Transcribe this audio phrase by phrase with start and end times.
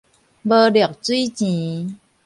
[0.03, 0.03] 無
[0.71, 1.99] 陸水錢